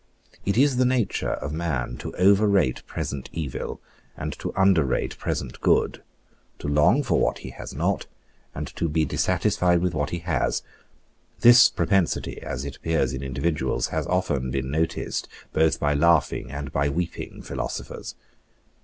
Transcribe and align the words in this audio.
It 0.47 0.57
is 0.57 0.77
the 0.77 0.83
nature 0.83 1.33
of 1.33 1.53
man 1.53 1.95
to 1.97 2.15
overrate 2.15 2.83
present 2.87 3.29
evil, 3.31 3.79
and 4.17 4.33
to 4.39 4.51
underrate 4.57 5.15
present 5.19 5.61
good; 5.61 6.01
to 6.57 6.67
long 6.67 7.03
for 7.03 7.19
what 7.19 7.37
he 7.45 7.51
has 7.51 7.75
not, 7.75 8.07
and 8.55 8.65
to 8.77 8.89
be 8.89 9.05
dissatisfied 9.05 9.77
with 9.79 9.93
what 9.93 10.09
he 10.09 10.17
has. 10.25 10.63
This 11.41 11.69
propensity, 11.69 12.41
as 12.41 12.65
it 12.65 12.77
appears 12.77 13.13
in 13.13 13.21
individuals, 13.21 13.89
has 13.89 14.07
often 14.07 14.49
been 14.49 14.71
noticed 14.71 15.27
both 15.53 15.79
by 15.79 15.93
laughing 15.93 16.49
and 16.51 16.71
by 16.71 16.89
weeping 16.89 17.43
philosophers. 17.43 18.15